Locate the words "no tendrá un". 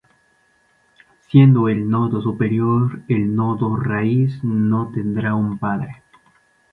4.43-5.59